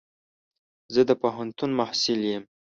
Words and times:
زه 0.93 1.01
د 1.09 1.11
پوهنتون 1.21 1.69
محصل 1.79 2.19
يم. 2.33 2.43